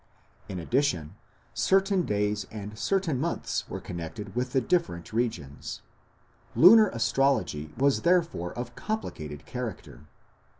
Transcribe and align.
In 0.49 0.57
addition, 0.57 1.13
certain 1.53 2.07
days 2.07 2.47
and 2.49 2.75
certain 2.75 3.19
months 3.19 3.69
were 3.69 3.79
connected 3.79 4.35
with 4.35 4.51
the 4.51 4.59
different 4.59 5.13
regions. 5.13 5.83
Lunar 6.55 6.89
astrology 6.89 7.71
was 7.77 8.01
therefore 8.01 8.51
of 8.53 8.73
complicated 8.73 9.45
character. 9.45 10.05